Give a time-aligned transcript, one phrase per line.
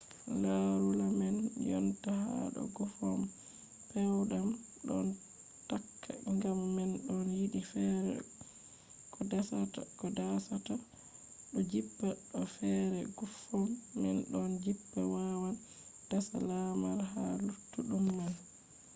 [0.43, 3.21] larula man jonta ha do guffom
[3.89, 4.47] pewɗam
[4.87, 5.07] ɗon
[5.69, 8.13] takka ngam man ɗo yiɗi feere
[9.97, 10.73] ko dasata
[11.51, 13.63] ɗo jippa bo feere guffom
[14.01, 15.55] man ɗon jippa wawan
[16.09, 18.33] dasa lamar ha luttuɗum man